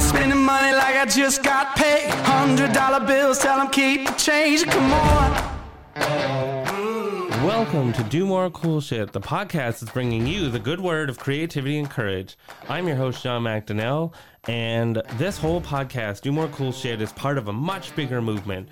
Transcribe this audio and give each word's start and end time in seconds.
Spending 0.00 0.44
money 0.44 0.72
like 0.72 0.96
I 0.96 1.06
just 1.06 1.42
got 1.42 1.74
paid. 1.76 2.08
Hundred 2.10 2.72
dollar 2.72 3.04
bills, 3.04 3.38
tell 3.38 3.58
them 3.58 3.68
keep 3.68 4.06
the 4.06 4.12
change. 4.12 4.64
Come 4.64 4.92
on. 4.92 5.56
Mm. 5.96 7.44
Welcome 7.44 7.92
to 7.94 8.02
Do 8.04 8.26
More 8.26 8.50
Cool 8.50 8.80
Shit, 8.80 9.12
the 9.12 9.20
podcast 9.20 9.80
that's 9.80 9.92
bringing 9.92 10.26
you 10.26 10.50
the 10.50 10.58
good 10.58 10.80
word 10.80 11.08
of 11.08 11.18
creativity 11.18 11.78
and 11.78 11.88
courage. 11.88 12.36
I'm 12.68 12.86
your 12.86 12.96
host, 12.96 13.22
John 13.22 13.42
McDonnell, 13.44 14.12
and 14.48 15.02
this 15.14 15.38
whole 15.38 15.60
podcast, 15.60 16.22
Do 16.22 16.32
More 16.32 16.48
Cool 16.48 16.72
Shit, 16.72 17.00
is 17.00 17.12
part 17.12 17.38
of 17.38 17.48
a 17.48 17.52
much 17.52 17.94
bigger 17.96 18.20
movement. 18.20 18.68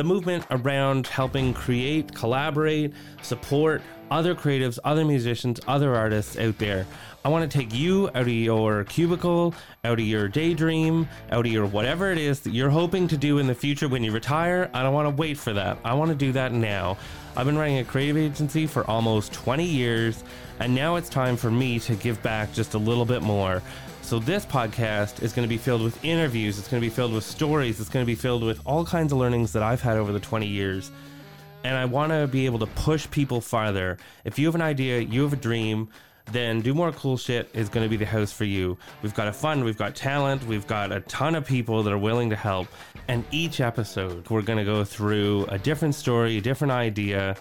The 0.00 0.04
movement 0.04 0.46
around 0.50 1.08
helping 1.08 1.52
create, 1.52 2.14
collaborate, 2.14 2.94
support 3.20 3.82
other 4.10 4.34
creatives, 4.34 4.78
other 4.82 5.04
musicians, 5.04 5.60
other 5.68 5.94
artists 5.94 6.38
out 6.38 6.56
there. 6.56 6.86
I 7.22 7.28
want 7.28 7.50
to 7.50 7.58
take 7.58 7.74
you 7.74 8.08
out 8.14 8.22
of 8.22 8.28
your 8.28 8.84
cubicle, 8.84 9.54
out 9.84 10.00
of 10.00 10.06
your 10.06 10.26
daydream, 10.26 11.06
out 11.30 11.44
of 11.44 11.52
your 11.52 11.66
whatever 11.66 12.10
it 12.10 12.16
is 12.16 12.40
that 12.40 12.54
you're 12.54 12.70
hoping 12.70 13.08
to 13.08 13.18
do 13.18 13.36
in 13.40 13.46
the 13.46 13.54
future 13.54 13.88
when 13.88 14.02
you 14.02 14.10
retire. 14.10 14.70
I 14.72 14.82
don't 14.82 14.94
want 14.94 15.14
to 15.14 15.20
wait 15.20 15.36
for 15.36 15.52
that. 15.52 15.76
I 15.84 15.92
want 15.92 16.08
to 16.08 16.16
do 16.16 16.32
that 16.32 16.54
now. 16.54 16.96
I've 17.36 17.44
been 17.44 17.58
running 17.58 17.80
a 17.80 17.84
creative 17.84 18.16
agency 18.16 18.66
for 18.66 18.90
almost 18.90 19.34
20 19.34 19.66
years, 19.66 20.24
and 20.60 20.74
now 20.74 20.96
it's 20.96 21.10
time 21.10 21.36
for 21.36 21.50
me 21.50 21.78
to 21.80 21.94
give 21.94 22.22
back 22.22 22.54
just 22.54 22.72
a 22.72 22.78
little 22.78 23.04
bit 23.04 23.20
more. 23.20 23.60
So, 24.10 24.18
this 24.18 24.44
podcast 24.44 25.22
is 25.22 25.32
going 25.32 25.46
to 25.46 25.48
be 25.48 25.56
filled 25.56 25.82
with 25.82 26.04
interviews, 26.04 26.58
it's 26.58 26.66
going 26.66 26.82
to 26.82 26.84
be 26.84 26.92
filled 26.92 27.12
with 27.12 27.22
stories, 27.22 27.78
it's 27.78 27.88
going 27.88 28.04
to 28.04 28.06
be 28.08 28.16
filled 28.16 28.42
with 28.42 28.60
all 28.66 28.84
kinds 28.84 29.12
of 29.12 29.18
learnings 29.18 29.52
that 29.52 29.62
I've 29.62 29.80
had 29.80 29.98
over 29.98 30.10
the 30.10 30.18
20 30.18 30.48
years 30.48 30.90
and 31.62 31.76
I 31.76 31.84
want 31.84 32.10
to 32.10 32.26
be 32.26 32.44
able 32.44 32.58
to 32.58 32.66
push 32.66 33.08
people 33.12 33.40
farther. 33.40 33.98
If 34.24 34.36
you 34.36 34.46
have 34.46 34.56
an 34.56 34.62
idea, 34.62 34.98
you 34.98 35.22
have 35.22 35.32
a 35.32 35.36
dream, 35.36 35.90
then 36.32 36.60
Do 36.60 36.74
More 36.74 36.90
Cool 36.90 37.18
Shit 37.18 37.50
is 37.54 37.68
going 37.68 37.84
to 37.84 37.88
be 37.88 37.96
the 37.96 38.04
house 38.04 38.32
for 38.32 38.42
you. 38.44 38.76
We've 39.00 39.14
got 39.14 39.28
a 39.28 39.32
fund, 39.32 39.64
we've 39.64 39.78
got 39.78 39.94
talent, 39.94 40.44
we've 40.44 40.66
got 40.66 40.90
a 40.90 41.02
ton 41.02 41.36
of 41.36 41.46
people 41.46 41.84
that 41.84 41.92
are 41.92 41.98
willing 41.98 42.30
to 42.30 42.36
help. 42.36 42.66
And 43.06 43.24
each 43.30 43.60
episode, 43.60 44.28
we're 44.28 44.42
going 44.42 44.58
to 44.58 44.64
go 44.64 44.82
through 44.82 45.46
a 45.50 45.58
different 45.58 45.94
story, 45.94 46.36
a 46.36 46.40
different 46.40 46.72
idea. 46.72 47.36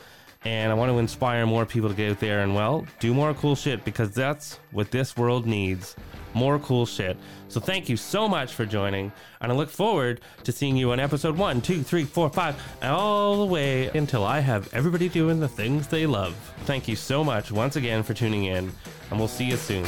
And 0.46 0.72
I 0.72 0.76
want 0.76 0.92
to 0.92 1.00
inspire 1.00 1.46
more 1.46 1.66
people 1.66 1.90
to 1.90 1.96
get 1.96 2.12
out 2.12 2.20
there 2.20 2.42
and, 2.42 2.56
well, 2.56 2.86
do 3.00 3.14
more 3.14 3.34
cool 3.34 3.56
shit 3.56 3.84
because 3.84 4.12
that's 4.12 4.60
what 4.72 4.90
this 4.92 5.18
world 5.18 5.46
needs 5.46 5.96
more 6.34 6.60
cool 6.60 6.86
shit. 6.86 7.18
So 7.48 7.60
thank 7.60 7.90
you 7.90 7.98
so 7.98 8.28
much 8.28 8.54
for 8.54 8.66
joining, 8.66 9.12
and 9.42 9.52
I 9.52 9.56
look 9.56 9.70
forward 9.70 10.22
to 10.44 10.52
seeing 10.52 10.78
you 10.78 10.92
on 10.92 11.00
episode 11.00 11.38
one, 11.38 11.62
two, 11.62 11.82
three, 11.82 12.04
four, 12.04 12.30
five, 12.30 12.62
and 12.82 12.92
all 12.92 13.38
the 13.38 13.46
way 13.52 13.90
until 13.90 14.24
I 14.24 14.40
have 14.40 14.72
everybody 14.74 15.10
doing 15.10 15.40
the 15.40 15.48
things 15.48 15.88
they 15.88 16.06
love. 16.06 16.36
Thank 16.66 16.88
you 16.88 16.96
so 16.96 17.24
much 17.24 17.52
once 17.52 17.76
again 17.76 18.04
for 18.04 18.14
tuning 18.14 18.46
in, 18.46 18.72
and 19.10 19.20
we'll 19.20 19.28
see 19.28 19.46
you 19.46 19.58
soon. 19.58 19.86